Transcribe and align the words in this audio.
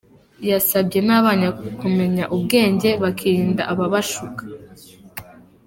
Yasabye 0.49 0.99
n’abana 1.07 1.47
kumenya 1.79 2.23
ubwenge 2.35 2.89
bakirinda 3.03 3.63
ababashuka. 3.71 4.43